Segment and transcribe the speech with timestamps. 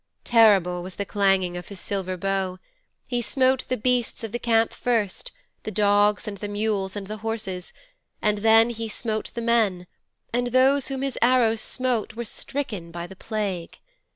[0.23, 2.57] Terrible was the clanging of his silver bow.
[3.05, 5.31] He smote the beasts of the camp first,
[5.61, 7.71] the dogs and the mules and the horses,
[8.19, 9.85] and then he smote the men,
[10.33, 13.77] and those whom his arrows smote were stricken by the plague.